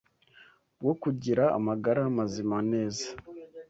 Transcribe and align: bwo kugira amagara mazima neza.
bwo 0.79 0.93
kugira 1.01 1.43
amagara 1.57 2.01
mazima 2.17 2.57
neza. 2.71 3.07